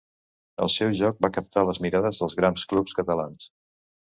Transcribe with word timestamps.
El 0.65 0.71
seu 0.75 0.93
joc 0.99 1.19
va 1.27 1.31
captar 1.35 1.65
les 1.67 1.81
mirades 1.87 2.23
dels 2.25 2.39
grans 2.41 2.67
clubs 2.73 2.99
catalans. 3.03 3.51